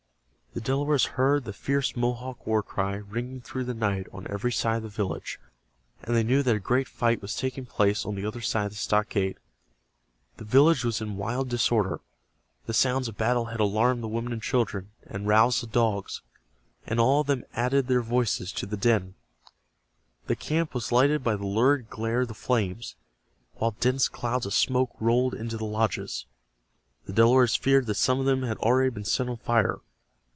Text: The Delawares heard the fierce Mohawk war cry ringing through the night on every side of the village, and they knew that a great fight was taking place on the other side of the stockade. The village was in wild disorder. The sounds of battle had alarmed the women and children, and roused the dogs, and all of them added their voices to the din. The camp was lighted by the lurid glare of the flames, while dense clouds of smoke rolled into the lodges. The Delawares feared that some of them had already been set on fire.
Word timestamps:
The 0.53 0.59
Delawares 0.59 1.05
heard 1.15 1.45
the 1.45 1.53
fierce 1.53 1.95
Mohawk 1.95 2.45
war 2.45 2.61
cry 2.61 2.95
ringing 2.95 3.39
through 3.39 3.63
the 3.63 3.73
night 3.73 4.07
on 4.11 4.27
every 4.29 4.51
side 4.51 4.75
of 4.83 4.83
the 4.83 4.89
village, 4.89 5.39
and 6.03 6.13
they 6.13 6.23
knew 6.23 6.43
that 6.43 6.57
a 6.57 6.59
great 6.59 6.89
fight 6.89 7.21
was 7.21 7.37
taking 7.37 7.65
place 7.65 8.05
on 8.05 8.15
the 8.15 8.25
other 8.25 8.41
side 8.41 8.65
of 8.65 8.71
the 8.73 8.77
stockade. 8.77 9.37
The 10.35 10.43
village 10.43 10.83
was 10.83 10.99
in 10.99 11.15
wild 11.15 11.47
disorder. 11.47 12.01
The 12.65 12.73
sounds 12.73 13.07
of 13.07 13.15
battle 13.15 13.45
had 13.45 13.61
alarmed 13.61 14.03
the 14.03 14.09
women 14.09 14.33
and 14.33 14.41
children, 14.41 14.91
and 15.07 15.25
roused 15.25 15.63
the 15.63 15.67
dogs, 15.67 16.21
and 16.85 16.99
all 16.99 17.21
of 17.21 17.27
them 17.27 17.45
added 17.53 17.87
their 17.87 18.01
voices 18.01 18.51
to 18.51 18.65
the 18.65 18.75
din. 18.75 19.15
The 20.27 20.35
camp 20.35 20.73
was 20.73 20.91
lighted 20.91 21.23
by 21.23 21.37
the 21.37 21.47
lurid 21.47 21.89
glare 21.89 22.21
of 22.23 22.27
the 22.27 22.33
flames, 22.33 22.97
while 23.53 23.71
dense 23.79 24.09
clouds 24.09 24.45
of 24.45 24.53
smoke 24.53 24.91
rolled 24.99 25.33
into 25.33 25.55
the 25.55 25.63
lodges. 25.63 26.25
The 27.05 27.13
Delawares 27.13 27.55
feared 27.55 27.85
that 27.85 27.95
some 27.95 28.19
of 28.19 28.25
them 28.25 28.41
had 28.43 28.57
already 28.57 28.89
been 28.89 29.05
set 29.05 29.29
on 29.29 29.37
fire. 29.37 29.79